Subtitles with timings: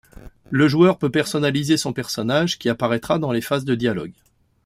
[0.49, 4.13] Le joueur peut personnaliser son personnage, qui apparaîtra dans les phases de dialogue.